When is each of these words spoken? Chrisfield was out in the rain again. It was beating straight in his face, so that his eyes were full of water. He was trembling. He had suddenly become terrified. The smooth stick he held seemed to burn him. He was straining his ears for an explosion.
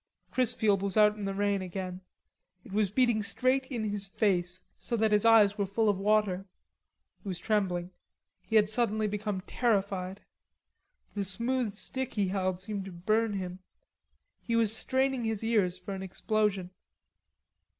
Chrisfield 0.31 0.81
was 0.81 0.97
out 0.97 1.15
in 1.15 1.25
the 1.25 1.33
rain 1.35 1.61
again. 1.61 2.01
It 2.63 2.71
was 2.71 2.89
beating 2.89 3.21
straight 3.21 3.67
in 3.67 3.83
his 3.83 4.07
face, 4.07 4.61
so 4.79 4.97
that 4.97 5.11
his 5.11 5.25
eyes 5.27 5.59
were 5.59 5.67
full 5.67 5.89
of 5.89 5.99
water. 5.99 6.47
He 7.21 7.27
was 7.27 7.37
trembling. 7.37 7.91
He 8.41 8.55
had 8.55 8.67
suddenly 8.67 9.05
become 9.07 9.41
terrified. 9.41 10.21
The 11.13 11.23
smooth 11.23 11.69
stick 11.69 12.15
he 12.15 12.29
held 12.29 12.59
seemed 12.59 12.85
to 12.85 12.91
burn 12.91 13.33
him. 13.33 13.59
He 14.41 14.55
was 14.55 14.75
straining 14.75 15.23
his 15.23 15.43
ears 15.43 15.77
for 15.77 15.93
an 15.93 16.01
explosion. 16.01 16.71